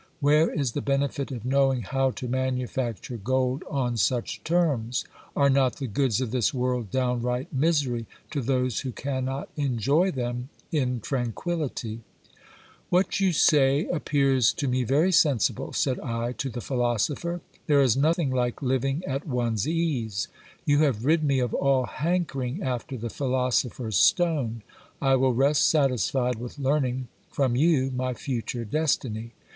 Where 0.19 0.51
is 0.51 0.71
the 0.71 0.81
benefit 0.81 1.31
of 1.31 1.45
knowing 1.45 1.83
how 1.83 2.09
to 2.09 2.27
manufacture 2.27 3.17
gold 3.17 3.63
on 3.69 3.97
such 3.97 4.43
terms? 4.43 5.05
Are 5.35 5.47
not 5.47 5.75
the 5.75 5.85
goods 5.85 6.19
of 6.19 6.31
this 6.31 6.51
world 6.55 6.89
downright 6.89 7.53
misery 7.53 8.07
to 8.31 8.41
those 8.41 8.79
who 8.79 8.91
cannot 8.91 9.49
enjoy 9.57 10.09
them 10.09 10.49
in 10.71 11.01
tranquillity? 11.01 12.01
What 12.89 13.19
you 13.19 13.31
say 13.31 13.85
appears 13.89 14.53
to 14.53 14.67
me 14.67 14.83
very 14.83 15.11
sensible, 15.11 15.71
said 15.71 15.99
I 15.99 16.31
to 16.31 16.49
the 16.49 16.61
philosopher. 16.61 17.41
There 17.67 17.83
is 17.83 17.95
nothing 17.95 18.31
like 18.31 18.63
living 18.63 19.03
at 19.05 19.27
one's 19.27 19.67
ease. 19.67 20.29
You 20.65 20.79
have 20.79 21.05
rid 21.05 21.23
me 21.23 21.37
of 21.37 21.53
all 21.53 21.85
hankering 21.85 22.63
after 22.63 22.97
the 22.97 23.11
philosopher's 23.11 23.97
stone. 23.97 24.63
I 24.99 25.15
will 25.15 25.35
rest 25.35 25.69
satisfied 25.69 26.39
with 26.39 26.57
learning 26.57 27.07
from 27.29 27.55
you 27.55 27.91
my 27.91 28.15
future 28.15 28.65
destiny. 28.65 29.33